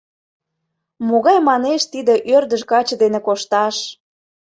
[1.07, 3.75] «Могай, манеш, тиде ӧрдыж каче дене кошташ.